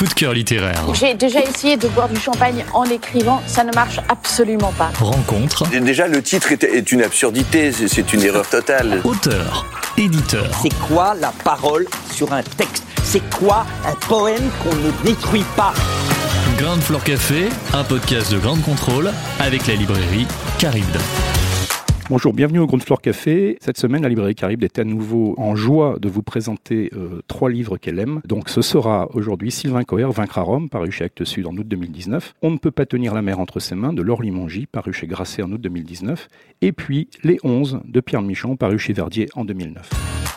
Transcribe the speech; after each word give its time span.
Coup 0.00 0.06
de 0.06 0.14
cœur 0.14 0.32
littéraire. 0.32 0.82
J'ai 0.94 1.12
déjà 1.12 1.40
essayé 1.42 1.76
de 1.76 1.86
boire 1.88 2.08
du 2.08 2.18
champagne 2.18 2.64
en 2.72 2.84
écrivant, 2.84 3.42
ça 3.46 3.64
ne 3.64 3.72
marche 3.74 4.00
absolument 4.08 4.72
pas. 4.78 4.90
Rencontre. 4.98 5.68
Déjà, 5.78 6.08
le 6.08 6.22
titre 6.22 6.52
est, 6.52 6.90
une 6.90 7.02
absurdité, 7.02 7.70
c'est- 7.70 8.10
une 8.14 8.22
erreur 8.22 8.48
totale. 8.48 9.02
Auteur. 9.04 9.66
Éditeur. 9.98 10.48
C'est 10.62 10.72
quoi 10.88 11.14
la 11.20 11.34
parole 11.44 11.86
sur 12.14 12.32
un 12.32 12.42
texte? 12.42 12.82
C'est 13.04 13.20
quoi 13.28 13.66
un 13.86 13.94
poème 14.08 14.48
qu'on 14.62 14.74
ne 14.74 14.90
détruit 15.04 15.44
pas? 15.54 15.74
Ground 16.56 16.80
Floor 16.82 17.04
Café, 17.04 17.50
un 17.74 17.84
podcast 17.84 18.32
de 18.32 18.38
Grande 18.38 18.62
Contrôle 18.62 19.12
avec 19.38 19.66
la 19.66 19.74
librairie 19.74 20.26
Caribde. 20.58 20.96
Bonjour, 22.10 22.32
bienvenue 22.32 22.58
au 22.58 22.66
Ground 22.66 22.82
Floor 22.82 23.00
Café. 23.00 23.56
Cette 23.60 23.78
semaine, 23.78 24.02
la 24.02 24.08
librairie 24.08 24.34
Caribe 24.34 24.64
est 24.64 24.80
à 24.80 24.84
nouveau 24.84 25.36
en 25.38 25.54
joie 25.54 25.96
de 26.00 26.08
vous 26.08 26.24
présenter 26.24 26.90
euh, 26.96 27.22
trois 27.28 27.48
livres 27.48 27.76
qu'elle 27.76 28.00
aime. 28.00 28.20
Donc 28.26 28.48
ce 28.48 28.62
sera 28.62 29.08
aujourd'hui 29.14 29.52
Sylvain 29.52 29.84
Coher, 29.84 30.10
Vaincre 30.10 30.38
à 30.38 30.42
Rome, 30.42 30.68
paru 30.68 30.90
chez 30.90 31.04
Actes 31.04 31.22
Sud 31.22 31.46
en 31.46 31.52
août 31.52 31.68
2019. 31.68 32.34
On 32.42 32.50
ne 32.50 32.58
peut 32.58 32.72
pas 32.72 32.84
tenir 32.84 33.14
la 33.14 33.22
mer 33.22 33.38
entre 33.38 33.60
ses 33.60 33.76
mains 33.76 33.92
de 33.92 34.02
Laure 34.02 34.22
Limongi, 34.22 34.66
paru 34.66 34.92
chez 34.92 35.06
Grasset 35.06 35.44
en 35.44 35.52
août 35.52 35.60
2019. 35.60 36.26
Et 36.62 36.72
puis 36.72 37.08
Les 37.22 37.38
11 37.44 37.82
de 37.84 38.00
Pierre 38.00 38.22
Michon, 38.22 38.56
paru 38.56 38.76
chez 38.76 38.92
Verdier 38.92 39.28
en 39.36 39.44
2009. 39.44 40.29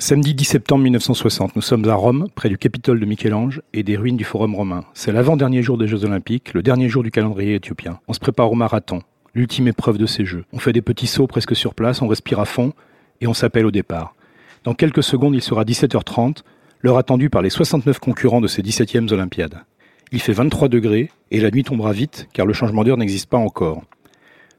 Samedi 0.00 0.32
10 0.32 0.44
septembre 0.44 0.84
1960, 0.84 1.56
nous 1.56 1.60
sommes 1.60 1.88
à 1.88 1.94
Rome, 1.94 2.28
près 2.36 2.48
du 2.48 2.56
Capitole 2.56 3.00
de 3.00 3.04
Michel-Ange 3.04 3.62
et 3.72 3.82
des 3.82 3.96
ruines 3.96 4.16
du 4.16 4.22
Forum 4.22 4.54
romain. 4.54 4.84
C'est 4.94 5.10
l'avant-dernier 5.10 5.60
jour 5.60 5.76
des 5.76 5.88
Jeux 5.88 6.04
Olympiques, 6.04 6.54
le 6.54 6.62
dernier 6.62 6.88
jour 6.88 7.02
du 7.02 7.10
calendrier 7.10 7.56
éthiopien. 7.56 7.98
On 8.06 8.12
se 8.12 8.20
prépare 8.20 8.52
au 8.52 8.54
marathon, 8.54 9.02
l'ultime 9.34 9.66
épreuve 9.66 9.98
de 9.98 10.06
ces 10.06 10.24
Jeux. 10.24 10.44
On 10.52 10.60
fait 10.60 10.72
des 10.72 10.82
petits 10.82 11.08
sauts 11.08 11.26
presque 11.26 11.56
sur 11.56 11.74
place, 11.74 12.00
on 12.00 12.06
respire 12.06 12.38
à 12.38 12.44
fond 12.44 12.74
et 13.20 13.26
on 13.26 13.34
s'appelle 13.34 13.66
au 13.66 13.72
départ. 13.72 14.14
Dans 14.62 14.72
quelques 14.72 15.02
secondes, 15.02 15.34
il 15.34 15.42
sera 15.42 15.64
17h30, 15.64 16.42
l'heure 16.80 16.96
attendue 16.96 17.28
par 17.28 17.42
les 17.42 17.50
69 17.50 17.98
concurrents 17.98 18.40
de 18.40 18.46
ces 18.46 18.62
17e 18.62 19.12
Olympiades. 19.12 19.64
Il 20.12 20.20
fait 20.20 20.32
23 20.32 20.68
degrés 20.68 21.10
et 21.32 21.40
la 21.40 21.50
nuit 21.50 21.64
tombera 21.64 21.90
vite 21.90 22.28
car 22.32 22.46
le 22.46 22.52
changement 22.52 22.84
d'heure 22.84 22.98
n'existe 22.98 23.28
pas 23.28 23.36
encore. 23.36 23.82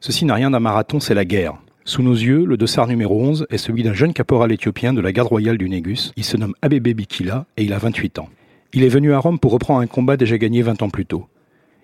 Ceci 0.02 0.26
n'a 0.26 0.34
rien 0.34 0.52
d'un 0.52 0.59
marathon, 0.59 1.00
c'est 1.00 1.16
la 1.16 1.24
guerre. 1.24 1.53
Sous 1.90 2.04
nos 2.04 2.14
yeux, 2.14 2.45
le 2.45 2.56
dossard 2.56 2.86
numéro 2.86 3.20
11 3.20 3.48
est 3.50 3.58
celui 3.58 3.82
d'un 3.82 3.95
jeune 3.95 4.14
caporal 4.14 4.52
éthiopien 4.52 4.94
de 4.94 5.02
la 5.02 5.12
garde 5.12 5.28
royale 5.28 5.58
du 5.58 5.68
Négus. 5.68 6.14
Il 6.18 6.23
se 6.23 6.38
nomme 6.38 6.54
Abebe 6.62 6.90
Bikila 6.90 7.48
et 7.58 7.64
il 7.64 7.73
a 7.73 7.80
28 7.80 8.20
ans. 8.20 8.30
Il 8.73 8.84
est 8.84 8.90
venu 8.90 9.12
à 9.12 9.18
Rome 9.18 9.40
pour 9.40 9.52
reprendre 9.52 9.80
un 9.80 9.88
combat 9.88 10.16
déjà 10.16 10.38
gagné 10.38 10.62
20 10.62 10.84
ans 10.84 10.92
plus 10.92 11.08
tôt. 11.08 11.26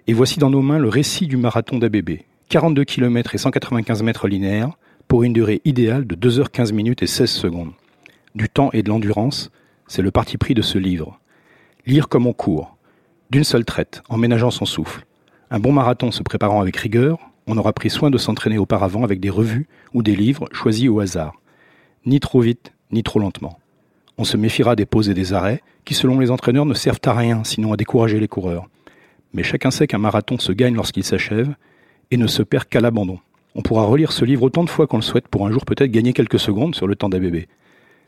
Et 0.06 0.14
voici 0.14 0.38
dans 0.38 0.52
nos 0.52 0.62
mains 0.62 0.78
le 0.78 0.90
récit 0.90 1.26
du 1.26 1.38
marathon 1.38 1.80
d'Abebe. 1.80 2.20
42 2.50 2.84
km 2.84 3.34
et 3.34 3.40
195 3.40 4.04
mètres 4.04 4.28
linéaires 4.28 4.78
pour 5.08 5.24
une 5.24 5.34
durée 5.34 5.60
idéale 5.66 6.06
de 6.06 6.16
2h15 6.16 6.72
minutes 6.72 7.02
et 7.02 7.08
16 7.08 7.28
secondes. 7.28 7.72
Du 8.36 8.48
temps 8.48 8.70
et 8.74 8.84
de 8.84 8.90
l'endurance, 8.90 9.50
c'est 9.88 10.04
le 10.04 10.12
parti 10.12 10.38
pris 10.38 10.54
de 10.54 10.62
ce 10.62 10.78
livre. 10.78 11.20
Lire 11.88 12.10
comme 12.10 12.28
on 12.28 12.34
court, 12.34 12.78
d'une 13.32 13.44
seule 13.44 13.66
traite, 13.66 14.04
en 14.08 14.18
ménageant 14.18 14.52
son 14.52 14.66
souffle. 14.66 15.04
Un 15.50 15.60
bon 15.60 15.72
marathon 15.72 16.12
se 16.12 16.22
préparant 16.22 16.62
avec 16.62 16.78
rigueur, 16.78 17.18
on 17.48 17.58
aura 17.58 17.74
pris 17.74 17.90
soin 17.90 18.10
de 18.10 18.18
s'entraîner 18.18 18.58
auparavant 18.58 19.04
avec 19.04 19.20
des 19.20 19.30
revues 19.30 19.68
ou 19.94 20.04
des 20.04 20.16
livres 20.16 20.48
choisis 20.52 20.90
au 20.90 21.00
hasard. 21.00 21.34
Ni 22.06 22.20
trop 22.20 22.42
vite, 22.42 22.74
ni 22.92 23.04
trop 23.04 23.20
lentement. 23.20 23.60
On 24.18 24.24
se 24.24 24.38
méfiera 24.38 24.76
des 24.76 24.86
pauses 24.86 25.10
et 25.10 25.14
des 25.14 25.34
arrêts, 25.34 25.62
qui 25.84 25.94
selon 25.94 26.20
les 26.20 26.32
entraîneurs 26.32 26.66
ne 26.66 26.74
servent 26.74 27.02
à 27.06 27.14
rien 27.14 27.44
sinon 27.44 27.74
à 27.74 27.78
décourager 27.78 28.20
les 28.20 28.28
coureurs. 28.28 28.68
Mais 29.34 29.44
chacun 29.44 29.72
sait 29.72 29.88
qu'un 29.88 29.98
marathon 29.98 30.40
se 30.40 30.52
gagne 30.52 30.76
lorsqu'il 30.76 31.04
s'achève 31.04 31.54
et 32.12 32.18
ne 32.18 32.28
se 32.28 32.42
perd 32.42 32.66
qu'à 32.66 32.80
l'abandon. 32.80 33.20
On 33.54 33.62
pourra 33.62 33.84
relire 33.84 34.12
ce 34.12 34.26
livre 34.26 34.44
autant 34.44 34.64
de 34.64 34.70
fois 34.70 34.88
qu'on 34.88 34.98
le 34.98 35.04
souhaite 35.04 35.28
pour 35.28 35.46
un 35.46 35.52
jour 35.52 35.66
peut-être 35.66 35.92
gagner 35.92 36.14
quelques 36.14 36.40
secondes 36.40 36.76
sur 36.76 36.88
le 36.88 36.96
temps 36.96 37.10
d'ABB. 37.10 37.46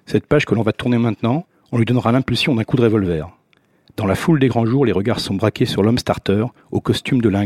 Cette 0.05 0.25
page 0.25 0.45
que 0.45 0.55
l'on 0.55 0.61
va 0.61 0.71
tourner 0.71 0.97
maintenant, 0.97 1.45
on 1.71 1.77
lui 1.77 1.85
donnera 1.85 2.11
l'impulsion 2.11 2.55
d'un 2.55 2.63
coup 2.63 2.77
de 2.77 2.83
revolver. 2.83 3.29
Dans 3.97 4.05
la 4.05 4.15
foule 4.15 4.39
des 4.39 4.47
grands 4.47 4.65
jours, 4.65 4.85
les 4.85 4.91
regards 4.91 5.19
sont 5.19 5.35
braqués 5.35 5.65
sur 5.65 5.83
l'homme 5.83 5.97
starter, 5.97 6.45
au 6.71 6.79
costume 6.79 7.19
de 7.19 7.29
lin 7.29 7.45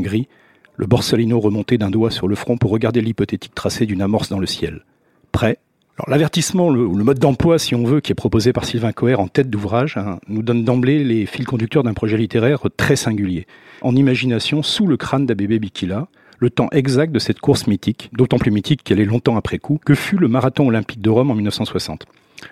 le 0.82 0.88
borsalino 0.88 1.40
remonté 1.40 1.78
d'un 1.78 1.92
doigt 1.92 2.10
sur 2.10 2.28
le 2.28 2.34
front 2.34 2.58
pour 2.58 2.72
regarder 2.72 3.02
l'hypothétique 3.02 3.54
tracé 3.54 3.86
d'une 3.86 4.02
amorce 4.02 4.30
dans 4.30 4.40
le 4.40 4.48
ciel. 4.48 4.84
Prêt? 5.32 5.60
L'avertissement, 6.08 6.72
le, 6.72 6.84
ou 6.84 6.96
le 6.96 7.04
mode 7.04 7.20
d'emploi, 7.20 7.60
si 7.60 7.76
on 7.76 7.84
veut, 7.84 8.02
qui 8.02 8.12
est 8.12 8.16
proposé 8.16 8.52
par 8.52 8.66
Sylvain 8.66 8.92
Coher 8.92 9.20
en 9.20 9.28
tête 9.28 9.52
d'ouvrage, 9.52 9.98
hein, 9.98 10.18
nous 10.28 10.42
donne 10.42 10.64
d'emblée 10.64 11.04
les 11.04 11.28
fils 11.28 11.46
conducteurs 11.46 11.84
d'un 11.84 11.94
projet 11.94 12.18
littéraire 12.18 12.62
très 12.76 12.96
singulier. 12.96 13.46
En 13.84 13.96
imagination, 13.96 14.64
sous 14.64 14.88
le 14.88 14.98
crâne 14.98 15.28
d'Abébé 15.28 15.60
Bikila, 15.60 16.08
le 16.40 16.50
temps 16.50 16.70
exact 16.72 17.12
de 17.12 17.20
cette 17.20 17.40
course 17.40 17.68
mythique, 17.68 18.10
d'autant 18.14 18.40
plus 18.40 18.50
mythique 18.50 18.82
qu'elle 18.84 19.00
est 19.00 19.06
longtemps 19.06 19.38
après 19.38 19.60
coup, 19.60 19.80
que 19.86 19.94
fut 19.94 20.18
le 20.18 20.28
marathon 20.28 20.68
olympique 20.68 21.02
de 21.02 21.12
Rome 21.12 21.30
en 21.30 21.36
1960. 21.36 22.08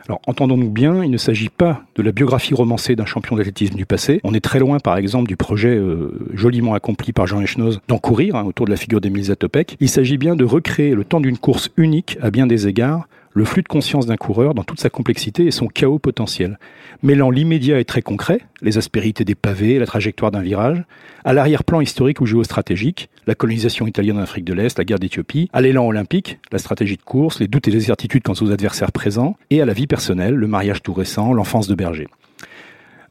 Alors, 0.07 0.21
entendons-nous 0.27 0.69
bien, 0.69 1.03
il 1.03 1.11
ne 1.11 1.17
s'agit 1.17 1.49
pas 1.49 1.83
de 1.95 2.03
la 2.03 2.11
biographie 2.11 2.53
romancée 2.53 2.95
d'un 2.95 3.05
champion 3.05 3.35
d'athlétisme 3.35 3.75
du 3.75 3.85
passé. 3.85 4.19
On 4.23 4.33
est 4.33 4.43
très 4.43 4.59
loin, 4.59 4.79
par 4.79 4.97
exemple, 4.97 5.27
du 5.27 5.37
projet 5.37 5.75
euh, 5.75 6.11
joliment 6.33 6.73
accompli 6.73 7.13
par 7.13 7.27
Jean 7.27 7.41
Echnoz 7.41 7.79
d'encourir 7.87 8.35
hein, 8.35 8.43
autour 8.43 8.65
de 8.65 8.71
la 8.71 8.77
figure 8.77 9.01
d'Émile 9.01 9.25
Zatopek. 9.25 9.77
Il 9.79 9.89
s'agit 9.89 10.17
bien 10.17 10.35
de 10.35 10.45
recréer 10.45 10.95
le 10.95 11.03
temps 11.03 11.19
d'une 11.19 11.37
course 11.37 11.69
unique 11.77 12.17
à 12.21 12.31
bien 12.31 12.47
des 12.47 12.67
égards, 12.67 13.07
le 13.39 13.45
flux 13.45 13.61
de 13.61 13.69
conscience 13.69 14.05
d'un 14.05 14.17
coureur 14.17 14.53
dans 14.53 14.65
toute 14.65 14.81
sa 14.81 14.89
complexité 14.89 15.45
et 15.45 15.51
son 15.51 15.67
chaos 15.67 15.97
potentiel, 15.97 16.59
mêlant 17.01 17.31
l'immédiat 17.31 17.79
et 17.79 17.85
très 17.85 18.01
concret, 18.01 18.41
les 18.61 18.77
aspérités 18.77 19.23
des 19.23 19.33
pavés, 19.33 19.79
la 19.79 19.85
trajectoire 19.85 20.29
d'un 20.29 20.41
virage, 20.41 20.83
à 21.23 21.31
l'arrière-plan 21.31 21.79
historique 21.79 22.19
ou 22.19 22.25
géostratégique, 22.25 23.09
la 23.27 23.35
colonisation 23.35 23.87
italienne 23.87 24.17
en 24.17 24.23
Afrique 24.23 24.43
de 24.43 24.53
l'Est, 24.53 24.77
la 24.77 24.83
guerre 24.83 24.99
d'Éthiopie, 24.99 25.49
à 25.53 25.61
l'élan 25.61 25.87
olympique, 25.87 26.37
la 26.51 26.59
stratégie 26.59 26.97
de 26.97 27.01
course, 27.01 27.39
les 27.39 27.47
doutes 27.47 27.69
et 27.69 27.71
les 27.71 27.79
certitudes 27.79 28.23
quant 28.23 28.33
aux 28.41 28.51
adversaires 28.51 28.91
présents, 28.91 29.37
et 29.51 29.61
à 29.61 29.65
la 29.65 29.71
vie 29.71 29.87
personnelle, 29.87 30.35
le 30.35 30.47
mariage 30.47 30.83
tout 30.83 30.93
récent, 30.93 31.31
l'enfance 31.31 31.69
de 31.69 31.75
berger. 31.75 32.09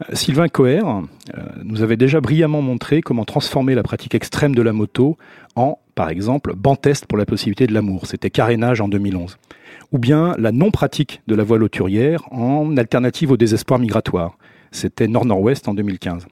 Euh, 0.03 0.15
Sylvain 0.15 0.49
Coher 0.49 0.83
euh, 0.85 1.43
nous 1.65 1.81
avait 1.81 1.97
déjà 1.97 2.21
brillamment 2.21 2.61
montré 2.61 3.01
comment 3.01 3.25
transformer 3.25 3.75
la 3.75 3.83
pratique 3.83 4.15
extrême 4.15 4.55
de 4.55 4.61
la 4.61 4.75
moto 4.75 5.17
en, 5.57 5.79
par 5.99 6.11
exemple, 6.11 6.55
banc 6.55 6.77
test 6.77 7.07
pour 7.07 7.19
la 7.19 7.27
possibilité 7.27 7.67
de 7.67 7.75
l'amour. 7.75 8.07
C'était 8.07 8.31
carénage 8.31 8.81
en 8.81 8.87
2011 8.87 9.37
ou 9.91 9.99
bien 9.99 10.37
la 10.39 10.53
non-pratique 10.53 11.23
de 11.27 11.35
la 11.35 11.43
voile 11.43 11.65
auturière 11.65 12.23
en 12.33 12.77
alternative 12.77 13.33
au 13.33 13.37
désespoir 13.37 13.81
migratoire. 13.81 14.39
C'était 14.71 15.09
Nord-Nord-Ouest 15.09 15.67
en 15.67 15.75
2015. 15.75 16.29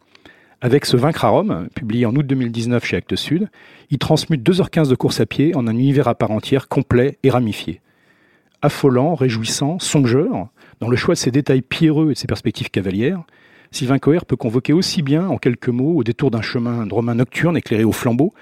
Avec 0.61 0.87
ce 0.87 0.97
Vaincre 0.97 1.25
à 1.25 1.31
Rome, 1.31 1.69
publié 1.75 2.07
en 2.07 2.15
août 2.15 2.25
2019 2.25 2.85
chez 2.85 2.97
Actes 2.97 3.17
Sud, 3.17 3.49
il 3.91 3.99
transmute 3.99 4.49
2h15 4.49 4.89
de 4.89 4.95
course 4.95 5.19
à 5.19 5.27
pied 5.27 5.57
en 5.57 5.67
un 5.67 5.73
univers 5.73 6.07
à 6.07 6.15
part 6.15 6.31
entière 6.31 6.69
complet 6.69 7.19
et 7.25 7.31
ramifié. 7.31 7.81
Affolant, 8.63 9.17
réjouissant, 9.17 9.81
songeur, 9.81 10.47
dans 10.79 10.89
le 10.89 10.97
choix 10.97 11.15
de 11.15 11.19
ses 11.19 11.33
détails 11.33 11.63
pierreux 11.63 12.11
et 12.11 12.15
de 12.15 12.19
ses 12.19 12.29
perspectives 12.29 12.71
cavalières, 12.71 13.25
Sylvain 13.71 13.99
Coher 13.99 14.25
peut 14.27 14.37
convoquer 14.37 14.73
aussi 14.73 15.03
bien, 15.03 15.29
en 15.29 15.39
quelques 15.39 15.69
mots, 15.69 15.97
au 15.97 16.05
détour 16.05 16.31
d'un 16.31 16.43
chemin 16.43 16.87
romain 16.91 17.15
nocturne 17.15 17.57
éclairé 17.57 17.85
au 17.85 17.93
flambeau, 17.93 18.33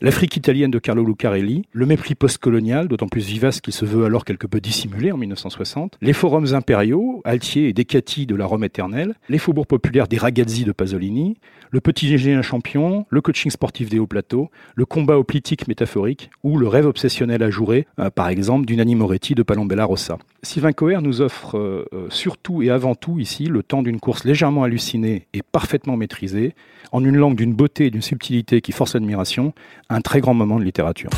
l'Afrique 0.00 0.36
italienne 0.36 0.70
de 0.70 0.78
Carlo 0.78 1.04
Lucarelli, 1.04 1.64
le 1.72 1.86
mépris 1.86 2.14
postcolonial, 2.14 2.88
d'autant 2.88 3.08
plus 3.08 3.26
vivace 3.26 3.60
qu'il 3.60 3.72
se 3.72 3.84
veut 3.84 4.04
alors 4.04 4.24
quelque 4.24 4.46
peu 4.46 4.60
dissimulé 4.60 5.12
en 5.12 5.16
1960, 5.16 5.98
les 6.00 6.12
forums 6.12 6.54
impériaux, 6.54 7.22
Altier 7.24 7.68
et 7.68 7.72
Decati 7.72 8.26
de 8.26 8.34
la 8.34 8.46
Rome 8.46 8.64
éternelle, 8.64 9.14
les 9.28 9.38
faubourgs 9.38 9.66
populaires 9.66 10.08
des 10.08 10.18
ragazzi 10.18 10.64
de 10.64 10.72
Pasolini, 10.72 11.36
le 11.70 11.80
petit 11.80 12.06
GG 12.06 12.34
un 12.34 12.42
champion, 12.42 13.06
le 13.08 13.20
coaching 13.22 13.50
sportif 13.50 13.88
des 13.88 13.98
hauts 13.98 14.06
plateaux, 14.06 14.50
le 14.74 14.84
combat 14.84 15.18
hoplitique 15.18 15.68
métaphorique 15.68 16.30
ou 16.42 16.58
le 16.58 16.68
rêve 16.68 16.86
obsessionnel 16.86 17.42
ajouré, 17.42 17.86
euh, 17.98 18.10
par 18.10 18.28
exemple, 18.28 18.66
d'Unani 18.66 18.94
Moretti 18.94 19.34
de 19.34 19.42
Palombella 19.42 19.84
Rossa. 19.84 20.18
Sylvain 20.42 20.72
Coher 20.72 21.00
nous 21.00 21.22
offre 21.22 21.56
euh, 21.56 21.86
euh, 21.94 22.06
surtout 22.10 22.62
et 22.62 22.70
avant 22.70 22.94
tout 22.94 23.18
ici 23.18 23.46
le 23.46 23.62
temps 23.62 23.82
d'une 23.82 24.00
course 24.00 24.24
légèrement 24.24 24.64
hallucinée 24.82 25.26
et 25.32 25.42
parfaitement 25.42 25.96
maîtrisée, 25.96 26.54
en 26.90 27.04
une 27.04 27.16
langue 27.16 27.36
d'une 27.36 27.54
beauté 27.54 27.86
et 27.86 27.90
d'une 27.90 28.02
subtilité 28.02 28.60
qui 28.60 28.72
force 28.72 28.94
l'admiration, 28.94 29.54
un 29.88 30.00
très 30.00 30.20
grand 30.20 30.34
moment 30.34 30.58
de 30.58 30.64
littérature. 30.64 31.10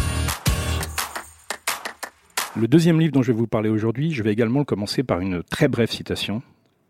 Le 2.57 2.69
deuxième 2.69 3.01
livre 3.01 3.13
dont 3.13 3.23
je 3.23 3.33
vais 3.33 3.39
vous 3.39 3.47
parler 3.47 3.69
aujourd'hui, 3.69 4.13
je 4.13 4.23
vais 4.23 4.33
également 4.33 4.61
le 4.61 4.65
commencer 4.65 5.03
par 5.03 5.21
une 5.21 5.43
très 5.43 5.67
brève 5.67 5.91
citation. 5.91 6.43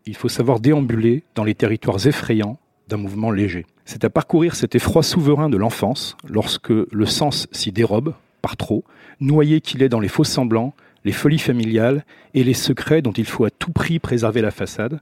Il 0.05 0.15
faut 0.15 0.29
savoir 0.29 0.59
déambuler 0.59 1.23
dans 1.33 1.43
les 1.43 1.55
territoires 1.55 2.05
effrayants 2.05 2.59
d'un 2.87 2.97
mouvement 2.97 3.31
léger. 3.31 3.65
C'est 3.85 4.03
à 4.03 4.09
parcourir 4.11 4.53
cet 4.55 4.75
effroi 4.75 5.01
souverain 5.01 5.49
de 5.49 5.57
l'enfance, 5.57 6.17
lorsque 6.27 6.69
le 6.69 7.05
sens 7.05 7.47
s'y 7.51 7.71
dérobe, 7.71 8.13
par 8.41 8.57
trop, 8.57 8.83
noyé 9.19 9.61
qu'il 9.61 9.81
est 9.81 9.89
dans 9.89 9.99
les 9.99 10.07
faux 10.07 10.23
semblants, 10.23 10.75
les 11.03 11.13
folies 11.13 11.39
familiales 11.39 12.05
et 12.35 12.43
les 12.43 12.53
secrets 12.53 13.01
dont 13.01 13.11
il 13.11 13.25
faut 13.25 13.45
à 13.45 13.49
tout 13.49 13.71
prix 13.71 13.97
préserver 13.97 14.41
la 14.41 14.51
façade, 14.51 14.99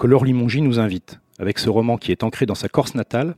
que 0.00 0.06
Laure 0.06 0.24
Limongi 0.24 0.62
nous 0.62 0.80
invite, 0.80 1.20
avec 1.38 1.58
ce 1.58 1.68
roman 1.68 1.98
qui 1.98 2.10
est 2.10 2.24
ancré 2.24 2.46
dans 2.46 2.54
sa 2.54 2.70
Corse 2.70 2.94
natale, 2.94 3.36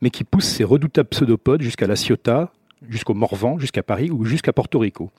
mais 0.00 0.10
qui 0.10 0.22
pousse 0.22 0.44
ses 0.44 0.62
redoutables 0.62 1.08
pseudopodes 1.08 1.60
jusqu'à 1.60 1.88
La 1.88 1.96
Ciotat, 1.96 2.52
jusqu'au 2.88 3.14
Morvan, 3.14 3.58
jusqu'à 3.58 3.82
Paris 3.82 4.12
ou 4.12 4.24
jusqu'à 4.24 4.52
Porto 4.52 4.78
Rico. 4.78 5.10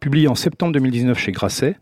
Publié 0.00 0.26
en 0.26 0.34
septembre 0.34 0.72
2019 0.72 1.16
chez 1.16 1.30
Grasset, 1.30 1.76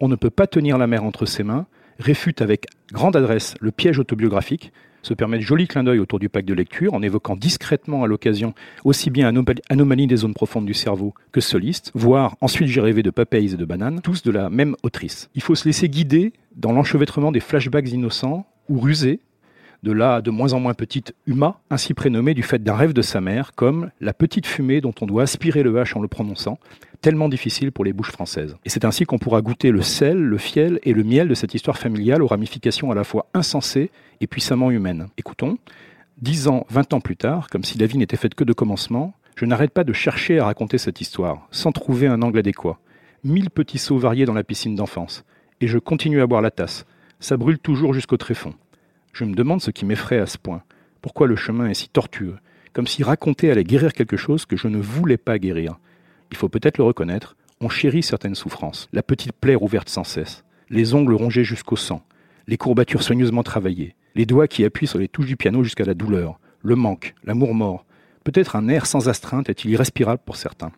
On 0.00 0.08
ne 0.08 0.16
peut 0.16 0.28
pas 0.28 0.46
tenir 0.46 0.76
la 0.76 0.86
mer 0.86 1.02
entre 1.02 1.24
ses 1.24 1.44
mains 1.44 1.64
réfute 1.98 2.42
avec 2.42 2.66
grande 2.92 3.16
adresse 3.16 3.54
le 3.60 3.70
piège 3.70 3.98
autobiographique, 3.98 4.70
se 5.04 5.14
permet 5.14 5.38
de 5.38 5.42
jolis 5.42 5.68
clins 5.68 5.84
d'œil 5.84 5.98
autour 5.98 6.18
du 6.18 6.28
pack 6.28 6.44
de 6.44 6.54
lecture 6.54 6.94
en 6.94 7.02
évoquant 7.02 7.36
discrètement 7.36 8.04
à 8.04 8.06
l'occasion 8.06 8.54
aussi 8.84 9.10
bien 9.10 9.32
Anomalie 9.68 10.06
des 10.06 10.16
zones 10.16 10.34
profondes 10.34 10.66
du 10.66 10.74
cerveau 10.74 11.14
que 11.32 11.40
Soliste, 11.40 11.90
voire 11.94 12.36
Ensuite 12.40 12.68
j'ai 12.68 12.80
rêvé 12.80 13.02
de 13.02 13.10
papayes 13.10 13.54
et 13.54 13.56
de 13.56 13.64
bananes, 13.64 14.00
tous 14.02 14.22
de 14.22 14.30
la 14.30 14.50
même 14.50 14.76
autrice. 14.82 15.30
Il 15.34 15.42
faut 15.42 15.54
se 15.54 15.66
laisser 15.66 15.88
guider 15.88 16.32
dans 16.56 16.72
l'enchevêtrement 16.72 17.32
des 17.32 17.40
flashbacks 17.40 17.90
innocents 17.90 18.46
ou 18.68 18.80
rusés 18.80 19.20
de 19.84 19.92
la 19.92 20.22
de 20.22 20.30
moins 20.30 20.54
en 20.54 20.60
moins 20.60 20.74
petite 20.74 21.14
Uma, 21.26 21.60
ainsi 21.70 21.94
prénommée 21.94 22.34
du 22.34 22.42
fait 22.42 22.60
d'un 22.60 22.74
rêve 22.74 22.92
de 22.94 23.02
sa 23.02 23.20
mère, 23.20 23.52
comme 23.54 23.90
la 24.00 24.12
petite 24.12 24.46
fumée 24.46 24.80
dont 24.80 24.94
on 25.00 25.06
doit 25.06 25.22
aspirer 25.22 25.62
le 25.62 25.72
H 25.74 25.96
en 25.96 26.00
le 26.00 26.08
prononçant, 26.08 26.58
tellement 27.02 27.28
difficile 27.28 27.70
pour 27.70 27.84
les 27.84 27.92
bouches 27.92 28.10
françaises. 28.10 28.56
Et 28.64 28.70
c'est 28.70 28.86
ainsi 28.86 29.04
qu'on 29.04 29.18
pourra 29.18 29.42
goûter 29.42 29.70
le 29.70 29.82
sel, 29.82 30.18
le 30.18 30.38
fiel 30.38 30.80
et 30.82 30.94
le 30.94 31.04
miel 31.04 31.28
de 31.28 31.34
cette 31.34 31.54
histoire 31.54 31.76
familiale 31.76 32.22
aux 32.22 32.26
ramifications 32.26 32.90
à 32.90 32.94
la 32.94 33.04
fois 33.04 33.28
insensées 33.34 33.90
et 34.20 34.26
puissamment 34.26 34.70
humaines. 34.70 35.08
Écoutons, 35.18 35.58
dix 36.18 36.48
ans, 36.48 36.66
vingt 36.70 36.92
ans 36.94 37.00
plus 37.00 37.16
tard, 37.16 37.48
comme 37.50 37.62
si 37.62 37.78
la 37.78 37.86
vie 37.86 37.98
n'était 37.98 38.16
faite 38.16 38.34
que 38.34 38.44
de 38.44 38.54
commencement, 38.54 39.12
je 39.36 39.44
n'arrête 39.44 39.72
pas 39.72 39.84
de 39.84 39.92
chercher 39.92 40.38
à 40.38 40.46
raconter 40.46 40.78
cette 40.78 41.02
histoire, 41.02 41.46
sans 41.50 41.72
trouver 41.72 42.06
un 42.06 42.22
angle 42.22 42.38
adéquat. 42.38 42.78
Mille 43.22 43.50
petits 43.50 43.78
sauts 43.78 43.98
variés 43.98 44.24
dans 44.24 44.34
la 44.34 44.44
piscine 44.44 44.74
d'enfance. 44.74 45.24
Et 45.60 45.66
je 45.66 45.78
continue 45.78 46.22
à 46.22 46.26
boire 46.26 46.42
la 46.42 46.50
tasse. 46.50 46.86
Ça 47.20 47.36
brûle 47.36 47.58
toujours 47.58 47.94
jusqu'au 47.94 48.16
tréfonds. 48.16 48.54
Je 49.14 49.24
me 49.24 49.34
demande 49.34 49.62
ce 49.62 49.70
qui 49.70 49.86
m'effraie 49.86 50.18
à 50.18 50.26
ce 50.26 50.36
point. 50.36 50.64
Pourquoi 51.00 51.28
le 51.28 51.36
chemin 51.36 51.68
est 51.68 51.74
si 51.74 51.88
tortueux? 51.88 52.36
Comme 52.72 52.88
si 52.88 53.04
raconter 53.04 53.48
allait 53.48 53.62
guérir 53.62 53.92
quelque 53.92 54.16
chose 54.16 54.44
que 54.44 54.56
je 54.56 54.66
ne 54.66 54.78
voulais 54.78 55.16
pas 55.16 55.38
guérir. 55.38 55.78
Il 56.32 56.36
faut 56.36 56.48
peut-être 56.48 56.78
le 56.78 56.84
reconnaître, 56.84 57.36
on 57.60 57.68
chérit 57.68 58.02
certaines 58.02 58.34
souffrances. 58.34 58.88
La 58.92 59.04
petite 59.04 59.30
plaie 59.30 59.54
ouverte 59.54 59.88
sans 59.88 60.02
cesse, 60.02 60.44
les 60.68 60.94
ongles 60.94 61.14
rongés 61.14 61.44
jusqu'au 61.44 61.76
sang, 61.76 62.04
les 62.48 62.56
courbatures 62.56 63.04
soigneusement 63.04 63.44
travaillées, 63.44 63.94
les 64.16 64.26
doigts 64.26 64.48
qui 64.48 64.64
appuient 64.64 64.88
sur 64.88 64.98
les 64.98 65.06
touches 65.06 65.26
du 65.26 65.36
piano 65.36 65.62
jusqu'à 65.62 65.84
la 65.84 65.94
douleur, 65.94 66.40
le 66.62 66.74
manque, 66.74 67.14
l'amour 67.22 67.54
mort. 67.54 67.86
Peut-être 68.24 68.56
un 68.56 68.66
air 68.66 68.84
sans 68.84 69.08
astreinte 69.08 69.48
est-il 69.48 69.70
irrespirable 69.70 70.22
pour 70.26 70.34
certains. 70.34 70.72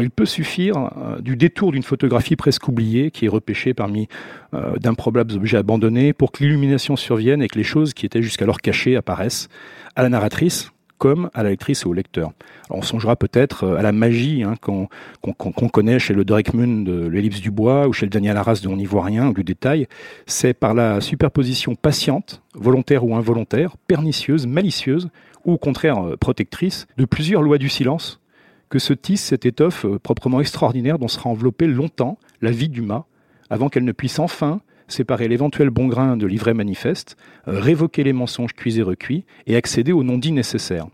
Il 0.00 0.10
peut 0.10 0.26
suffire 0.26 0.90
euh, 0.96 1.20
du 1.20 1.36
détour 1.36 1.72
d'une 1.72 1.82
photographie 1.82 2.36
presque 2.36 2.68
oubliée 2.68 3.10
qui 3.10 3.26
est 3.26 3.28
repêchée 3.28 3.74
parmi 3.74 4.08
euh, 4.54 4.76
d'improbables 4.76 5.34
objets 5.34 5.58
abandonnés 5.58 6.12
pour 6.12 6.32
que 6.32 6.42
l'illumination 6.42 6.96
survienne 6.96 7.42
et 7.42 7.48
que 7.48 7.58
les 7.58 7.64
choses 7.64 7.92
qui 7.92 8.06
étaient 8.06 8.22
jusqu'alors 8.22 8.60
cachées 8.60 8.96
apparaissent 8.96 9.48
à 9.94 10.02
la 10.02 10.08
narratrice 10.08 10.70
comme 10.96 11.28
à 11.34 11.42
la 11.42 11.50
lectrice 11.50 11.82
et 11.82 11.86
au 11.86 11.92
lecteur. 11.92 12.30
on 12.70 12.80
songera 12.80 13.16
peut-être 13.16 13.64
euh, 13.64 13.76
à 13.76 13.82
la 13.82 13.92
magie 13.92 14.42
hein, 14.42 14.54
qu'on 14.60 15.68
connaît 15.68 15.98
chez 15.98 16.14
le 16.14 16.24
Moon 16.54 16.82
de 16.82 17.06
l'Ellipse 17.06 17.40
du 17.40 17.50
Bois 17.50 17.86
ou 17.86 17.92
chez 17.92 18.06
le 18.06 18.10
Daniel 18.10 18.38
Arras 18.38 18.60
de 18.62 18.68
On 18.68 18.76
n'y 18.76 18.86
voit 18.86 19.04
rien 19.04 19.28
ou 19.28 19.34
du 19.34 19.44
détail. 19.44 19.86
C'est 20.24 20.54
par 20.54 20.72
la 20.72 21.02
superposition 21.02 21.74
patiente, 21.74 22.42
volontaire 22.54 23.04
ou 23.04 23.14
involontaire, 23.16 23.76
pernicieuse, 23.86 24.46
malicieuse 24.46 25.10
ou 25.44 25.52
au 25.52 25.58
contraire 25.58 26.16
protectrice 26.20 26.86
de 26.96 27.04
plusieurs 27.04 27.42
lois 27.42 27.58
du 27.58 27.68
silence 27.68 28.20
que 28.74 28.80
se 28.80 28.92
tisse 28.92 29.22
cette 29.22 29.46
étoffe 29.46 29.84
euh, 29.84 30.00
proprement 30.00 30.40
extraordinaire 30.40 30.98
dont 30.98 31.06
sera 31.06 31.30
enveloppée 31.30 31.68
longtemps 31.68 32.18
la 32.42 32.50
vie 32.50 32.68
du 32.68 32.82
mât, 32.82 33.04
avant 33.48 33.68
qu'elle 33.68 33.84
ne 33.84 33.92
puisse 33.92 34.18
enfin 34.18 34.62
séparer 34.88 35.28
l'éventuel 35.28 35.70
bon 35.70 35.86
grain 35.86 36.16
de 36.16 36.26
l'ivraie 36.26 36.54
manifeste, 36.54 37.16
euh, 37.46 37.60
révoquer 37.60 38.02
les 38.02 38.12
mensonges 38.12 38.52
cuits 38.52 38.80
et 38.80 38.82
recuits, 38.82 39.26
et 39.46 39.54
accéder 39.54 39.92
au 39.92 40.02
non-dit 40.02 40.32
nécessaire. 40.32 40.88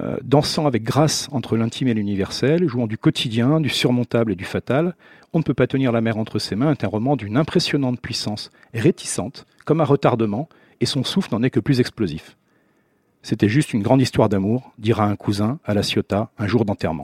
Euh, 0.00 0.18
dansant 0.22 0.68
avec 0.68 0.84
grâce 0.84 1.28
entre 1.32 1.56
l'intime 1.56 1.88
et 1.88 1.94
l'universel, 1.94 2.68
jouant 2.68 2.86
du 2.86 2.96
quotidien, 2.96 3.60
du 3.60 3.70
surmontable 3.70 4.30
et 4.30 4.36
du 4.36 4.44
fatal, 4.44 4.94
On 5.32 5.40
ne 5.40 5.42
peut 5.42 5.54
pas 5.54 5.66
tenir 5.66 5.90
la 5.90 6.00
mer 6.00 6.16
entre 6.16 6.38
ses 6.38 6.54
mains 6.54 6.70
est 6.70 6.84
un 6.84 6.88
roman 6.88 7.16
d'une 7.16 7.36
impressionnante 7.36 8.00
puissance, 8.00 8.52
réticente, 8.72 9.46
comme 9.64 9.80
un 9.80 9.84
retardement, 9.84 10.48
et 10.80 10.86
son 10.86 11.02
souffle 11.02 11.34
n'en 11.34 11.42
est 11.42 11.50
que 11.50 11.58
plus 11.58 11.80
explosif. 11.80 12.36
C'était 13.22 13.48
juste 13.48 13.74
une 13.74 13.82
grande 13.82 14.00
histoire 14.00 14.28
d'amour, 14.28 14.72
dira 14.78 15.04
un 15.04 15.16
cousin 15.16 15.58
à 15.64 15.74
la 15.74 15.82
Ciotat 15.82 16.30
un 16.38 16.46
jour 16.46 16.64
d'enterrement. 16.64 17.02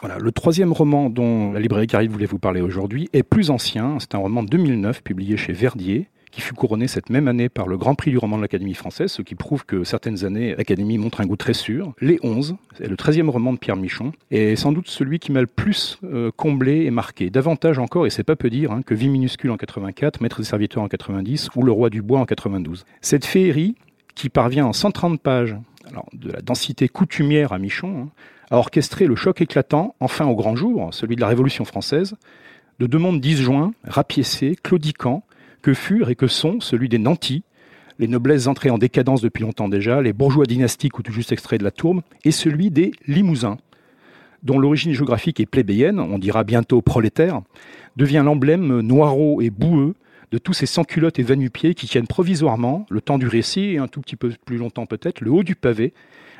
Voilà, 0.00 0.18
le 0.18 0.30
troisième 0.30 0.72
roman 0.72 1.10
dont 1.10 1.52
la 1.52 1.60
librairie 1.60 1.86
Caride 1.86 2.10
voulait 2.10 2.26
vous 2.26 2.38
parler 2.38 2.60
aujourd'hui 2.60 3.08
est 3.12 3.22
plus 3.22 3.50
ancien. 3.50 3.98
C'est 3.98 4.14
un 4.14 4.18
roman 4.18 4.42
de 4.42 4.48
2009 4.48 5.02
publié 5.02 5.36
chez 5.36 5.52
Verdier 5.52 6.08
qui 6.36 6.42
fut 6.42 6.52
couronné 6.52 6.86
cette 6.86 7.08
même 7.08 7.28
année 7.28 7.48
par 7.48 7.66
le 7.66 7.78
Grand 7.78 7.94
Prix 7.94 8.10
du 8.10 8.18
roman 8.18 8.36
de 8.36 8.42
l'Académie 8.42 8.74
française, 8.74 9.10
ce 9.10 9.22
qui 9.22 9.34
prouve 9.34 9.64
que 9.64 9.84
certaines 9.84 10.26
années, 10.26 10.54
l'Académie 10.54 10.98
montre 10.98 11.22
un 11.22 11.26
goût 11.26 11.38
très 11.38 11.54
sûr. 11.54 11.94
Les 11.98 12.18
11, 12.22 12.56
c'est 12.76 12.88
le 12.88 12.94
13e 12.94 13.30
roman 13.30 13.54
de 13.54 13.58
Pierre 13.58 13.76
Michon, 13.76 14.12
et 14.30 14.54
sans 14.54 14.72
doute 14.72 14.86
celui 14.88 15.18
qui 15.18 15.32
m'a 15.32 15.40
le 15.40 15.46
plus 15.46 15.98
euh, 16.04 16.30
comblé 16.36 16.84
et 16.84 16.90
marqué. 16.90 17.30
Davantage 17.30 17.78
encore, 17.78 18.06
et 18.06 18.10
c'est 18.10 18.22
pas 18.22 18.36
peu 18.36 18.50
dire, 18.50 18.70
hein, 18.70 18.82
que 18.82 18.92
Vie 18.94 19.08
minuscule 19.08 19.50
en 19.50 19.56
84, 19.56 20.20
Maître 20.20 20.40
des 20.40 20.44
serviteurs 20.44 20.82
en 20.82 20.88
90 20.88 21.48
ou 21.56 21.62
Le 21.62 21.72
roi 21.72 21.88
du 21.88 22.02
bois 22.02 22.20
en 22.20 22.26
92. 22.26 22.84
Cette 23.00 23.24
féerie, 23.24 23.74
qui 24.14 24.28
parvient 24.28 24.66
en 24.66 24.74
130 24.74 25.18
pages, 25.22 25.56
de 26.12 26.32
la 26.32 26.42
densité 26.42 26.86
coutumière 26.88 27.54
à 27.54 27.58
Michon, 27.58 28.02
hein, 28.02 28.08
à 28.50 28.58
orchestrer 28.58 29.06
le 29.06 29.16
choc 29.16 29.40
éclatant, 29.40 29.94
enfin 30.00 30.26
au 30.26 30.36
grand 30.36 30.54
jour, 30.54 30.90
celui 30.92 31.16
de 31.16 31.22
la 31.22 31.28
Révolution 31.28 31.64
française, 31.64 32.14
de 32.78 32.86
deux 32.86 32.98
mondes 32.98 33.22
disjoints, 33.22 33.72
rapiécés, 33.84 34.54
claudiquants, 34.62 35.22
que 35.66 35.74
furent 35.74 36.10
et 36.10 36.14
que 36.14 36.28
sont 36.28 36.60
celui 36.60 36.88
des 36.88 37.00
nantis, 37.00 37.42
les 37.98 38.06
noblesses 38.06 38.46
entrées 38.46 38.70
en 38.70 38.78
décadence 38.78 39.20
depuis 39.20 39.42
longtemps 39.42 39.68
déjà, 39.68 40.00
les 40.00 40.12
bourgeois 40.12 40.46
dynastiques 40.46 40.96
ou 40.96 41.02
tout 41.02 41.10
juste 41.10 41.32
extraits 41.32 41.58
de 41.58 41.64
la 41.64 41.72
tourbe, 41.72 42.02
et 42.24 42.30
celui 42.30 42.70
des 42.70 42.92
limousins, 43.08 43.56
dont 44.44 44.60
l'origine 44.60 44.92
géographique 44.92 45.40
est 45.40 45.46
plébéienne, 45.46 45.98
on 45.98 46.20
dira 46.20 46.44
bientôt 46.44 46.82
prolétaire, 46.82 47.40
devient 47.96 48.22
l'emblème 48.24 48.78
noirot 48.80 49.42
et 49.42 49.50
boueux 49.50 49.96
de 50.30 50.38
tous 50.38 50.52
ces 50.52 50.66
sans-culottes 50.66 51.18
et 51.18 51.24
vanupiers 51.24 51.74
qui 51.74 51.88
tiennent 51.88 52.06
provisoirement, 52.06 52.86
le 52.88 53.00
temps 53.00 53.18
du 53.18 53.26
récit 53.26 53.72
et 53.72 53.78
un 53.78 53.88
tout 53.88 54.00
petit 54.00 54.14
peu 54.14 54.32
plus 54.44 54.58
longtemps 54.58 54.86
peut-être, 54.86 55.20
le 55.20 55.32
haut 55.32 55.42
du 55.42 55.56
pavé, 55.56 55.94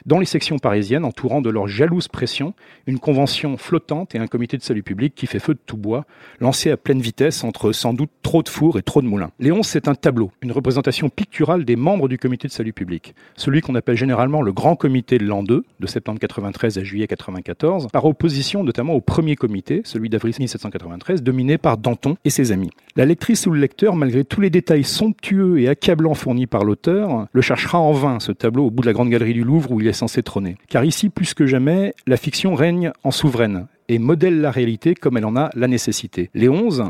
dans 0.06 0.19
les 0.19 0.25
sections 0.25 0.58
parisiennes, 0.58 1.05
entourant 1.05 1.41
de 1.41 1.50
leur 1.50 1.67
jalouse 1.67 2.08
pression 2.08 2.55
une 2.87 2.99
convention 2.99 3.56
flottante 3.56 4.14
et 4.14 4.19
un 4.19 4.29
comité 4.29 4.56
de 4.56 4.62
salut 4.62 4.82
public 4.82 5.15
qui 5.15 5.27
fait 5.27 5.41
feu 5.41 5.55
de 5.55 5.60
tout 5.67 5.77
bois, 5.77 6.06
lancé 6.41 6.70
à 6.70 6.77
pleine 6.77 7.01
vitesse 7.01 7.43
entre 7.44 7.72
sans 7.72 7.93
doute 7.93 8.10
trop 8.22 8.43
de 8.43 8.48
fours 8.48 8.79
et 8.79 8.82
trop 8.82 9.03
de 9.03 9.06
moulins. 9.06 9.32
Léon, 9.41 9.63
c'est 9.63 9.89
un 9.89 9.94
tableau, 9.94 10.31
une 10.43 10.53
représentation 10.53 11.08
picturale 11.08 11.65
des 11.65 11.77
membres 11.77 12.08
du 12.08 12.19
comité 12.19 12.46
de 12.46 12.53
salut 12.53 12.72
public, 12.72 13.15
celui 13.36 13.60
qu'on 13.60 13.75
appelle 13.75 13.96
généralement 13.96 14.43
le 14.43 14.53
grand 14.53 14.77
comité 14.77 15.19
de 15.19 15.25
l'an 15.25 15.43
2, 15.43 15.65
de 15.81 15.86
septembre 15.86 16.20
93 16.20 16.79
à 16.79 16.84
juillet 16.84 17.08
94, 17.08 17.89
par 17.93 18.05
opposition 18.05 18.63
notamment 18.63 18.94
au 18.94 19.01
premier 19.01 19.34
comité, 19.34 19.82
celui 19.84 20.08
d'avril 20.08 20.34
1793, 20.39 21.22
dominé 21.22 21.58
par 21.58 21.79
Danton 21.79 22.17
et 22.25 22.31
ses 22.31 22.53
amis. 22.53 22.70
La 22.94 23.05
lectrice 23.05 23.46
ou 23.46 23.51
le 23.51 23.60
lecteur, 23.60 23.96
malgré 23.96 24.25
tous 24.25 24.41
les 24.41 24.51
détails 24.51 24.84
somptueux 24.84 25.60
et 25.60 25.69
accablants 25.69 26.15
fournis 26.15 26.46
par 26.46 26.65
l'auteur, 26.65 27.27
le 27.32 27.43
cherchera 27.43 27.79
en 27.79 27.93
vain, 27.93 28.20
ce 28.20 28.32
tableau, 28.32 28.67
au 28.67 28.70
bout 28.70 28.82
de 28.82 28.86
la 28.86 28.93
grande 28.93 29.10
galerie 29.10 29.34
du 29.34 29.44
Louvre 29.44 29.72
où 29.72 29.81
il 29.81 29.86
est 29.86 29.95
censé 29.96 30.22
trôner. 30.22 30.56
Car 30.69 30.84
ici, 30.84 31.08
plus 31.08 31.34
que 31.34 31.46
jamais, 31.46 31.93
la 32.06 32.17
fiction 32.17 32.55
règne 32.55 32.93
en 33.03 33.10
souveraine 33.10 33.67
et 33.88 33.98
modèle 33.98 34.41
la 34.41 34.53
réalité 34.53 34.94
comme 34.94 35.17
elle 35.17 35.24
en 35.24 35.36
a 35.36 35.50
la 35.55 35.67
nécessité. 35.67 36.31
Léonze, 36.34 36.84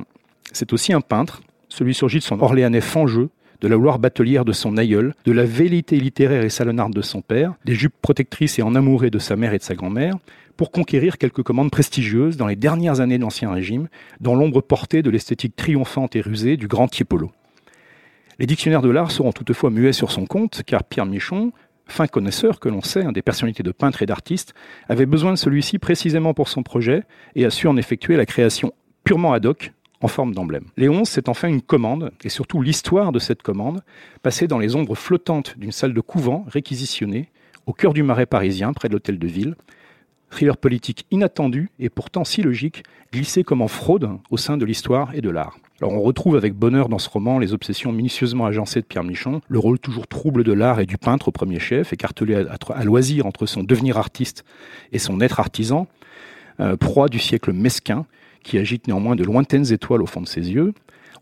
c'est 0.53 0.73
aussi 0.75 0.93
un 0.93 1.01
peintre, 1.01 1.41
celui 1.69 1.95
surgit 1.95 2.19
de 2.19 2.25
son 2.25 2.41
Orléanais 2.41 2.81
fangeux, 2.81 3.31
de 3.61 3.69
la 3.69 3.77
gloire 3.77 3.99
batelière 3.99 4.45
de 4.45 4.53
son 4.53 4.77
aïeul, 4.77 5.15
de 5.25 5.33
la 5.33 5.45
vérité 5.45 5.99
littéraire 5.99 6.43
et 6.43 6.51
salonnarde 6.51 6.93
de 6.93 7.03
son 7.03 7.23
père, 7.23 7.55
des 7.65 7.75
jupes 7.75 7.95
protectrices 8.03 8.59
et 8.59 8.63
en 8.63 8.71
de 8.71 9.19
sa 9.19 9.37
mère 9.37 9.55
et 9.55 9.59
de 9.59 9.63
sa 9.63 9.75
grand-mère, 9.75 10.17
pour 10.57 10.71
conquérir 10.71 11.19
quelques 11.19 11.43
commandes 11.43 11.71
prestigieuses 11.71 12.37
dans 12.37 12.47
les 12.47 12.57
dernières 12.57 13.01
années 13.01 13.19
de 13.19 13.23
l'Ancien 13.23 13.51
Régime, 13.53 13.89
dans 14.21 14.35
l'ombre 14.35 14.61
portée 14.61 15.03
de 15.03 15.11
l'esthétique 15.11 15.57
triomphante 15.57 16.17
et 16.17 16.21
rusée 16.21 16.57
du 16.57 16.67
grand 16.67 16.89
Tiepolo. 16.89 17.31
Les 18.39 18.47
dictionnaires 18.47 18.83
de 18.83 18.91
l'art 18.91 19.11
seront 19.11 19.33
toutefois 19.33 19.71
muets 19.71 19.95
sur 19.95 20.11
son 20.11 20.27
compte, 20.27 20.63
car 20.67 20.85
Pierre 20.85 21.07
Michon, 21.07 21.53
fin 21.87 22.07
connaisseur 22.07 22.61
que 22.61 22.69
l'on 22.69 22.83
sait, 22.83 23.05
hein, 23.05 23.13
des 23.13 23.23
personnalités 23.23 23.63
de 23.63 23.73
peintres 23.73 24.03
et 24.03 24.07
d'artistes, 24.07 24.55
avait 24.89 25.07
besoin 25.07 25.33
de 25.33 25.39
celui-ci 25.39 25.79
précisément 25.79 26.35
pour 26.35 26.49
son 26.49 26.63
projet 26.63 27.05
et 27.35 27.45
a 27.45 27.51
su 27.51 27.69
en 27.69 27.77
effectuer 27.77 28.17
la 28.17 28.27
création 28.27 28.73
purement 29.05 29.33
ad 29.33 29.47
hoc 29.47 29.73
en 30.01 30.09
forme 30.09 30.35
d'emblème. 30.35 30.67
Léon, 30.77 31.05
c'est 31.05 31.29
enfin 31.29 31.49
une 31.49 31.63
commande, 31.63 32.13
et 32.23 32.29
surtout 32.29 32.61
l'histoire 32.61 33.13
de 33.13 33.19
cette 33.19 33.43
commande, 33.43 33.83
passée 34.23 34.47
dans 34.47 34.59
les 34.59 34.77
ombres 34.77 34.95
flottantes 34.95 35.55
d'une 35.59 35.73
salle 35.73 35.95
de 35.95 36.01
couvent 36.01 36.45
réquisitionnée, 36.49 37.31
au 37.67 37.73
cœur 37.73 37.95
du 37.95 38.03
marais 38.03 38.27
parisien, 38.27 38.73
près 38.73 38.89
de 38.89 38.93
l'hôtel 38.93 39.19
de 39.19 39.27
ville. 39.27 39.55
Thriller 40.31 40.57
politique 40.57 41.07
inattendu 41.11 41.71
et 41.79 41.89
pourtant 41.89 42.25
si 42.25 42.43
logique, 42.43 42.83
glissé 43.13 43.43
comme 43.45 43.63
en 43.63 43.69
fraude 43.69 44.11
au 44.31 44.37
sein 44.37 44.57
de 44.57 44.65
l'histoire 44.65 45.15
et 45.15 45.21
de 45.21 45.31
l'art. 45.31 45.57
Alors 45.83 45.93
on 45.93 46.01
retrouve 46.01 46.37
avec 46.37 46.55
bonheur 46.55 46.89
dans 46.89 46.99
ce 46.99 47.11
roman 47.11 47.39
les 47.39 47.53
obsessions 47.53 47.93
minutieusement 47.93 48.47
agencées 48.47 48.81
de 48.81 48.87
Pierre 48.87 49.05
Michon, 49.05 49.43
le 49.47 49.59
rôle 49.59 49.79
toujours 49.79 50.07
trouble 50.07 50.43
de 50.43 50.53
l'art 50.53 50.81
et 50.81 50.87
du 50.87 50.97
peintre 50.97 51.29
au 51.29 51.33
premier 51.33 51.59
chef, 51.59 51.93
écartelé 51.93 52.35
à, 52.35 52.85
loisir 52.85 53.27
entre 53.27 53.45
son 53.45 53.63
devenir 53.63 53.99
artiste 53.99 54.45
et 54.93 54.99
son 54.99 55.21
être 55.21 55.39
artisan, 55.39 55.87
euh, 56.61 56.79
proie 56.79 57.09
du 57.11 57.19
siècle 57.19 57.53
mesquin, 57.53 58.07
qui 58.43 58.57
agite 58.57 58.89
néanmoins 58.89 59.17
de 59.17 59.25
lointaines 59.25 59.71
étoiles 59.71 60.01
au 60.01 60.07
fond 60.07 60.23
de 60.23 60.29
ses 60.29 60.51
yeux. 60.51 60.73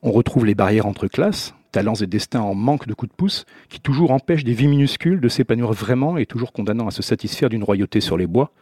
On 0.03 0.13
retrouve 0.13 0.47
les 0.47 0.55
barrières 0.55 0.87
entre 0.87 1.09
classes, 1.09 1.53
talents 1.73 1.95
et 1.95 2.07
destins 2.07 2.43
en 2.43 2.55
manque 2.55 2.87
de 2.87 2.95
coups 2.95 3.11
de 3.11 3.17
pouce, 3.17 3.47
qui 3.69 3.81
toujours 3.81 4.13
empêchent 4.13 4.45
des 4.45 4.53
vies 4.53 4.69
minuscules 4.69 5.21
de 5.21 5.29
s'épanouir 5.29 5.73
vraiment 5.73 6.17
et 6.17 6.27
toujours 6.27 6.53
condamnant 6.53 6.87
à 6.87 6.93
se 6.93 7.03
satisfaire 7.03 7.49
d'une 7.49 7.65
royauté 7.65 8.01
sur 8.01 8.17
les 8.17 8.29
bois. 8.29 8.53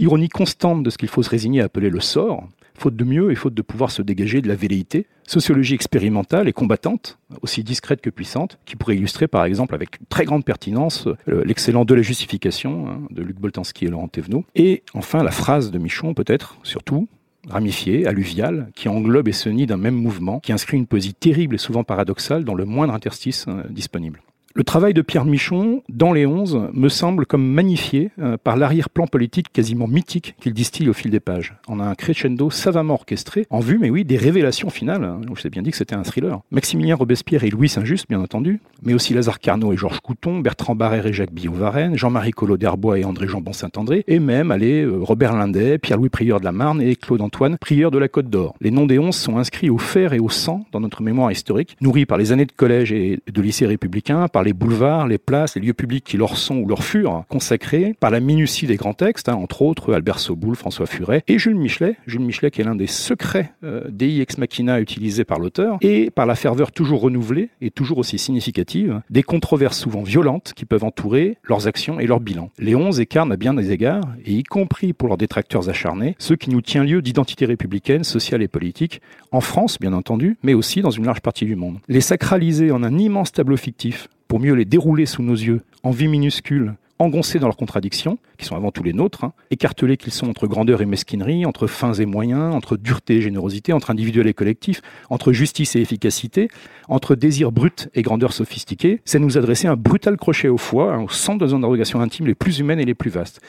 Ironie 0.00 0.28
constante 0.28 0.82
de 0.82 0.90
ce 0.90 0.98
qu'il 0.98 1.08
faut 1.08 1.22
se 1.22 1.30
résigner 1.30 1.60
à 1.60 1.66
appeler 1.66 1.88
le 1.88 2.00
sort, 2.00 2.48
faute 2.76 2.96
de 2.96 3.04
mieux 3.04 3.30
et 3.30 3.34
faute 3.34 3.54
de 3.54 3.62
pouvoir 3.62 3.90
se 3.90 4.02
dégager 4.02 4.40
de 4.40 4.48
la 4.48 4.56
velléité. 4.56 5.06
Sociologie 5.26 5.74
expérimentale 5.74 6.48
et 6.48 6.52
combattante, 6.52 7.18
aussi 7.40 7.64
discrète 7.64 8.00
que 8.00 8.10
puissante, 8.10 8.58
qui 8.66 8.76
pourrait 8.76 8.96
illustrer 8.96 9.26
par 9.26 9.44
exemple 9.44 9.74
avec 9.74 9.98
très 10.08 10.24
grande 10.24 10.44
pertinence 10.44 11.08
euh, 11.28 11.42
l'excellent 11.44 11.84
De 11.84 11.94
la 11.94 12.02
justification 12.02 12.88
hein, 12.88 13.00
de 13.10 13.22
Luc 13.22 13.38
Boltanski 13.38 13.86
et 13.86 13.88
Laurent 13.88 14.08
Thévenot. 14.08 14.44
Et 14.54 14.82
enfin 14.92 15.22
la 15.22 15.30
phrase 15.30 15.70
de 15.70 15.78
Michon 15.78 16.14
peut-être, 16.14 16.58
surtout, 16.62 17.08
ramifiée, 17.48 18.06
alluviale, 18.06 18.70
qui 18.74 18.88
englobe 18.88 19.28
et 19.28 19.32
se 19.32 19.48
nie 19.48 19.66
d'un 19.66 19.76
même 19.76 19.94
mouvement, 19.94 20.40
qui 20.40 20.52
inscrit 20.52 20.76
une 20.76 20.86
poésie 20.86 21.14
terrible 21.14 21.54
et 21.54 21.58
souvent 21.58 21.84
paradoxale 21.84 22.44
dans 22.44 22.54
le 22.54 22.64
moindre 22.64 22.94
interstice 22.94 23.46
euh, 23.48 23.62
disponible. 23.70 24.20
Le 24.56 24.62
travail 24.62 24.94
de 24.94 25.02
Pierre 25.02 25.24
Michon 25.24 25.82
dans 25.88 26.12
les 26.12 26.26
Onze 26.26 26.68
me 26.72 26.88
semble 26.88 27.26
comme 27.26 27.44
magnifié 27.44 28.12
euh, 28.20 28.36
par 28.36 28.56
l'arrière-plan 28.56 29.08
politique 29.08 29.52
quasiment 29.52 29.88
mythique 29.88 30.36
qu'il 30.38 30.52
distille 30.52 30.88
au 30.88 30.92
fil 30.92 31.10
des 31.10 31.18
pages. 31.18 31.56
On 31.66 31.80
a 31.80 31.84
un 31.84 31.96
crescendo 31.96 32.50
savamment 32.50 32.94
orchestré, 32.94 33.46
en 33.50 33.58
vue, 33.58 33.78
mais 33.80 33.90
oui, 33.90 34.04
des 34.04 34.16
révélations 34.16 34.70
finales. 34.70 35.16
Je 35.24 35.28
vous 35.28 35.44
ai 35.44 35.50
bien 35.50 35.62
dit 35.62 35.72
que 35.72 35.76
c'était 35.76 35.96
un 35.96 36.04
thriller. 36.04 36.40
Maximilien 36.52 36.94
Robespierre 36.94 37.42
et 37.42 37.50
Louis 37.50 37.68
Saint-Just, 37.68 38.08
bien 38.08 38.20
entendu, 38.20 38.60
mais 38.84 38.94
aussi 38.94 39.12
Lazare 39.12 39.40
Carnot 39.40 39.72
et 39.72 39.76
Georges 39.76 39.98
Couton, 39.98 40.38
Bertrand 40.38 40.76
Barrère 40.76 41.08
et 41.08 41.12
Jacques 41.12 41.32
Billot-Varenne, 41.32 41.98
Jean-Marie 41.98 42.30
Collot 42.30 42.56
d'Herbois 42.56 43.00
et 43.00 43.04
André 43.04 43.26
Jambon 43.26 43.52
Saint-André, 43.52 44.04
et 44.06 44.20
même, 44.20 44.52
allez, 44.52 44.82
euh, 44.82 44.98
Robert 45.00 45.34
Lindet, 45.34 45.78
Pierre-Louis 45.78 46.10
Prieur 46.10 46.38
de 46.38 46.44
la 46.44 46.52
Marne 46.52 46.80
et 46.80 46.94
Claude-Antoine 46.94 47.58
Prieur 47.58 47.90
de 47.90 47.98
la 47.98 48.06
Côte 48.06 48.30
d'Or. 48.30 48.54
Les 48.60 48.70
noms 48.70 48.86
des 48.86 49.00
Onze 49.00 49.16
sont 49.16 49.36
inscrits 49.36 49.68
au 49.68 49.78
fer 49.78 50.12
et 50.12 50.20
au 50.20 50.28
sang 50.28 50.64
dans 50.70 50.78
notre 50.78 51.02
mémoire 51.02 51.32
historique, 51.32 51.76
nourris 51.80 52.06
par 52.06 52.18
les 52.18 52.30
années 52.30 52.46
de 52.46 52.52
collège 52.52 52.92
et 52.92 53.18
de 53.26 53.42
lycée 53.42 53.66
républicain, 53.66 54.28
par 54.28 54.43
les 54.44 54.52
boulevards, 54.52 55.08
les 55.08 55.18
places, 55.18 55.56
les 55.56 55.62
lieux 55.62 55.74
publics 55.74 56.04
qui 56.04 56.16
leur 56.16 56.36
sont 56.36 56.56
ou 56.58 56.68
leur 56.68 56.84
furent 56.84 57.24
consacrés, 57.28 57.94
par 57.98 58.10
la 58.10 58.20
minutie 58.20 58.66
des 58.66 58.76
grands 58.76 58.94
textes, 58.94 59.28
hein, 59.28 59.34
entre 59.34 59.62
autres 59.62 59.92
Albert 59.92 60.18
Soboul, 60.18 60.54
François 60.54 60.86
Furet 60.86 61.22
et 61.26 61.38
Jules 61.38 61.56
Michelet. 61.56 61.96
Jules 62.06 62.20
Michelet 62.20 62.50
qui 62.50 62.60
est 62.60 62.64
l'un 62.64 62.76
des 62.76 62.86
secrets 62.86 63.52
euh, 63.64 63.84
Dei 63.88 64.20
Ex 64.20 64.38
Machina 64.38 64.80
utilisés 64.80 65.24
par 65.24 65.38
l'auteur, 65.38 65.78
et 65.80 66.10
par 66.10 66.26
la 66.26 66.34
ferveur 66.34 66.72
toujours 66.72 67.00
renouvelée 67.00 67.50
et 67.60 67.70
toujours 67.70 67.98
aussi 67.98 68.18
significative 68.18 69.00
des 69.10 69.22
controverses 69.22 69.78
souvent 69.78 70.02
violentes 70.02 70.52
qui 70.54 70.64
peuvent 70.64 70.84
entourer 70.84 71.38
leurs 71.44 71.66
actions 71.66 72.00
et 72.00 72.06
leurs 72.06 72.20
bilans. 72.20 72.50
Les 72.58 72.74
onze 72.74 73.00
écarnent 73.00 73.32
à 73.32 73.36
bien 73.36 73.54
des 73.54 73.72
égards, 73.72 74.04
et 74.24 74.32
y 74.32 74.42
compris 74.42 74.92
pour 74.92 75.08
leurs 75.08 75.16
détracteurs 75.16 75.68
acharnés, 75.68 76.14
ce 76.18 76.34
qui 76.34 76.50
nous 76.50 76.60
tient 76.60 76.84
lieu 76.84 77.02
d'identité 77.02 77.46
républicaine, 77.46 78.04
sociale 78.04 78.42
et 78.42 78.48
politique, 78.48 79.00
en 79.32 79.40
France 79.40 79.78
bien 79.80 79.92
entendu, 79.92 80.36
mais 80.42 80.54
aussi 80.54 80.80
dans 80.80 80.90
une 80.90 81.06
large 81.06 81.20
partie 81.20 81.46
du 81.46 81.56
monde. 81.56 81.78
Les 81.88 82.00
sacraliser 82.00 82.70
en 82.70 82.82
un 82.82 82.98
immense 82.98 83.32
tableau 83.32 83.56
fictif 83.56 84.08
pour 84.34 84.40
mieux 84.40 84.54
les 84.54 84.64
dérouler 84.64 85.06
sous 85.06 85.22
nos 85.22 85.36
yeux 85.36 85.60
en 85.84 85.92
vie 85.92 86.08
minuscule, 86.08 86.74
engoncés 86.98 87.38
dans 87.38 87.46
leurs 87.46 87.56
contradictions, 87.56 88.18
qui 88.38 88.44
sont 88.44 88.56
avant 88.56 88.70
tout 88.70 88.82
les 88.82 88.92
nôtres, 88.92 89.24
hein, 89.24 89.32
écartelés 89.50 89.96
qu'ils 89.96 90.12
sont 90.12 90.28
entre 90.28 90.46
grandeur 90.46 90.82
et 90.82 90.86
mesquinerie, 90.86 91.46
entre 91.46 91.66
fins 91.66 91.94
et 91.94 92.06
moyens, 92.06 92.54
entre 92.54 92.76
dureté 92.76 93.16
et 93.16 93.20
générosité, 93.20 93.72
entre 93.72 93.90
individuel 93.90 94.26
et 94.26 94.34
collectif, 94.34 94.82
entre 95.10 95.32
justice 95.32 95.76
et 95.76 95.80
efficacité, 95.80 96.48
entre 96.88 97.14
désir 97.14 97.52
brut 97.52 97.88
et 97.94 98.02
grandeur 98.02 98.32
sophistiquée, 98.32 99.00
c'est 99.04 99.18
nous 99.18 99.38
adresser 99.38 99.68
un 99.68 99.76
brutal 99.76 100.16
crochet 100.16 100.48
au 100.48 100.58
foie, 100.58 100.94
hein, 100.94 101.02
au 101.02 101.08
centre 101.08 101.44
de 101.44 101.50
nos 101.50 101.56
interrogations 101.56 102.00
intimes 102.00 102.26
les 102.26 102.34
plus 102.34 102.58
humaines 102.58 102.80
et 102.80 102.84
les 102.84 102.94
plus 102.94 103.10
vastes. 103.10 103.40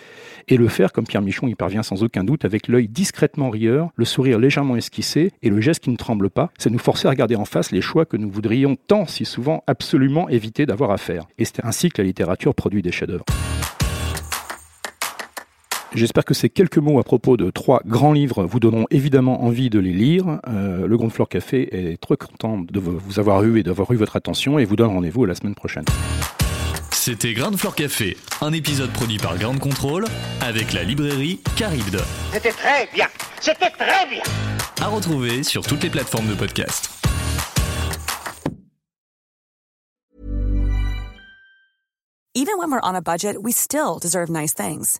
Et 0.48 0.58
le 0.58 0.68
faire, 0.68 0.94
comme 0.94 1.06
Pierre 1.06 1.22
Michon 1.22 1.48
y 1.48 1.56
parvient 1.56 1.82
sans 1.82 2.04
aucun 2.04 2.24
doute, 2.24 2.46
avec 2.46 2.68
l'œil 2.68 2.88
discrètement 2.88 3.50
rieur, 3.50 3.90
le 3.96 4.06
sourire 4.06 4.38
légèrement 4.38 4.76
esquissé 4.76 5.32
et 5.42 5.50
le 5.50 5.60
geste 5.60 5.84
qui 5.84 5.90
ne 5.90 5.98
tremble 5.98 6.30
pas, 6.30 6.52
c'est 6.58 6.70
nous 6.70 6.80
forcer 6.80 7.08
à 7.08 7.12
regarder 7.12 7.36
en 7.36 7.46
face 7.46 7.72
les 7.72 7.82
choix 7.82 8.06
que 8.06 8.18
nous 8.18 8.30
voudrions 8.30 8.76
tant 8.88 9.08
si 9.08 9.26
souvent 9.26 9.64
absolument 9.66 10.30
éviter 10.30 10.66
d'avoir 10.66 10.92
à 10.92 10.98
faire. 10.98 11.26
Et 11.38 11.46
c'est 11.46 11.64
ainsi 11.66 11.90
que 11.90 12.02
la 12.02 12.08
littérature 12.08 12.54
produit 12.54 12.82
des 12.82 12.92
chefs-d'œuvre. 12.92 13.26
J'espère 15.96 16.26
que 16.26 16.34
ces 16.34 16.50
quelques 16.50 16.78
mots 16.78 17.00
à 17.00 17.04
propos 17.04 17.38
de 17.38 17.50
trois 17.50 17.82
grands 17.86 18.12
livres 18.12 18.44
vous 18.44 18.60
donneront 18.60 18.86
évidemment 18.92 19.46
envie 19.46 19.70
de 19.70 19.80
les 19.80 19.94
lire. 19.94 20.42
Euh, 20.46 20.88
le 20.88 20.98
Grand 20.98 21.10
Fleur 21.10 21.30
Café 21.30 21.94
est 21.94 21.98
très 21.98 22.18
content 22.18 22.60
de 22.60 22.80
vous 22.82 23.18
avoir 23.18 23.44
eu 23.44 23.60
et 23.60 23.64
d'avoir 23.64 23.90
eu 23.94 23.96
votre 23.96 24.18
attention 24.18 24.60
et 24.60 24.66
vous 24.66 24.76
donne 24.76 24.90
rendez-vous 24.90 25.24
à 25.24 25.28
la 25.28 25.36
semaine 25.36 25.56
prochaine. 25.56 25.86
C'était 26.92 27.34
Grand 27.34 27.56
Fleur 27.56 27.76
Café, 27.76 28.18
un 28.42 28.52
épisode 28.52 28.92
produit 28.92 29.20
par 29.20 29.38
Grande 29.38 29.60
Contrôle 29.60 30.04
avec 30.42 30.74
la 30.74 30.84
librairie 30.84 31.40
Caribde. 31.56 32.02
C'était 32.34 32.52
très 32.52 32.90
bien, 32.94 33.08
c'était 33.40 33.70
très 33.70 34.10
bien. 34.10 34.24
À 34.82 34.88
retrouver 34.88 35.44
sur 35.44 35.66
toutes 35.66 35.84
les 35.84 35.90
plateformes 35.90 36.28
de 36.28 36.34
podcast. 36.36 36.90
Even 42.38 42.58
when 42.58 42.70
we're 42.70 42.82
on 42.84 42.96
a 42.96 43.02
budget, 43.02 43.42
we 43.42 43.54
still 43.54 43.98
deserve 43.98 44.30
nice 44.30 44.54
things. 44.54 45.00